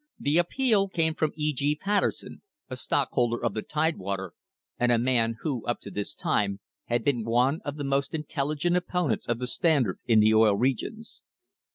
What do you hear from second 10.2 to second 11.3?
Oil Regions.